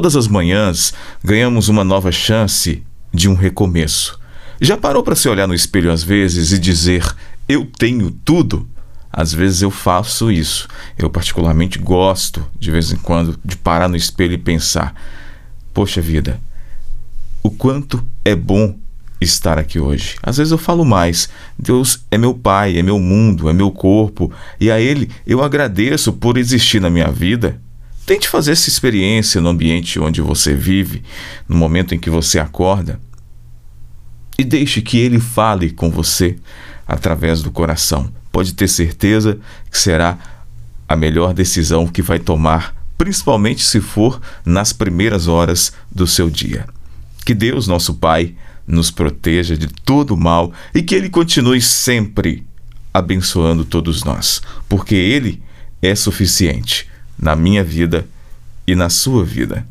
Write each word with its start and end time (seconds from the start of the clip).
Todas 0.00 0.16
as 0.16 0.26
manhãs 0.26 0.94
ganhamos 1.22 1.68
uma 1.68 1.84
nova 1.84 2.10
chance 2.10 2.82
de 3.12 3.28
um 3.28 3.34
recomeço. 3.34 4.18
Já 4.58 4.74
parou 4.74 5.02
para 5.02 5.14
se 5.14 5.28
olhar 5.28 5.46
no 5.46 5.52
espelho 5.52 5.92
às 5.92 6.02
vezes 6.02 6.52
e 6.52 6.58
dizer: 6.58 7.04
Eu 7.46 7.66
tenho 7.66 8.10
tudo? 8.10 8.66
Às 9.12 9.30
vezes 9.30 9.60
eu 9.60 9.70
faço 9.70 10.32
isso. 10.32 10.66
Eu, 10.96 11.10
particularmente, 11.10 11.78
gosto, 11.78 12.42
de 12.58 12.70
vez 12.70 12.90
em 12.90 12.96
quando, 12.96 13.38
de 13.44 13.58
parar 13.58 13.90
no 13.90 13.96
espelho 13.96 14.32
e 14.32 14.38
pensar: 14.38 14.94
Poxa 15.74 16.00
vida, 16.00 16.40
o 17.42 17.50
quanto 17.50 18.02
é 18.24 18.34
bom 18.34 18.78
estar 19.20 19.58
aqui 19.58 19.78
hoje. 19.78 20.16
Às 20.22 20.38
vezes 20.38 20.50
eu 20.50 20.56
falo 20.56 20.82
mais. 20.82 21.28
Deus 21.58 22.06
é 22.10 22.16
meu 22.16 22.32
Pai, 22.32 22.78
é 22.78 22.82
meu 22.82 22.98
mundo, 22.98 23.50
é 23.50 23.52
meu 23.52 23.70
corpo, 23.70 24.32
e 24.58 24.70
a 24.70 24.80
Ele 24.80 25.10
eu 25.26 25.42
agradeço 25.42 26.10
por 26.10 26.38
existir 26.38 26.80
na 26.80 26.88
minha 26.88 27.12
vida. 27.12 27.60
Tente 28.10 28.26
fazer 28.26 28.50
essa 28.50 28.68
experiência 28.68 29.40
no 29.40 29.50
ambiente 29.50 30.00
onde 30.00 30.20
você 30.20 30.52
vive, 30.52 31.04
no 31.48 31.54
momento 31.54 31.94
em 31.94 31.98
que 32.00 32.10
você 32.10 32.40
acorda, 32.40 33.00
e 34.36 34.42
deixe 34.42 34.82
que 34.82 34.98
Ele 34.98 35.20
fale 35.20 35.70
com 35.70 35.92
você 35.92 36.36
através 36.88 37.40
do 37.40 37.52
coração. 37.52 38.12
Pode 38.32 38.54
ter 38.54 38.66
certeza 38.66 39.38
que 39.70 39.78
será 39.78 40.18
a 40.88 40.96
melhor 40.96 41.32
decisão 41.32 41.86
que 41.86 42.02
vai 42.02 42.18
tomar, 42.18 42.74
principalmente 42.98 43.62
se 43.62 43.80
for 43.80 44.20
nas 44.44 44.72
primeiras 44.72 45.28
horas 45.28 45.72
do 45.88 46.04
seu 46.04 46.28
dia. 46.28 46.66
Que 47.24 47.32
Deus, 47.32 47.68
nosso 47.68 47.94
Pai, 47.94 48.34
nos 48.66 48.90
proteja 48.90 49.56
de 49.56 49.68
todo 49.68 50.16
mal 50.16 50.52
e 50.74 50.82
que 50.82 50.96
Ele 50.96 51.08
continue 51.08 51.62
sempre 51.62 52.44
abençoando 52.92 53.64
todos 53.64 54.02
nós, 54.02 54.42
porque 54.68 54.96
Ele 54.96 55.40
é 55.80 55.94
suficiente 55.94 56.89
na 57.20 57.36
minha 57.36 57.62
vida 57.62 58.06
e 58.66 58.74
na 58.74 58.88
sua 58.88 59.24
vida. 59.24 59.66